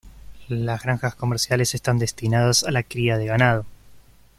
[0.47, 3.65] Las granjas comerciales están destinadas a la cría de ganado.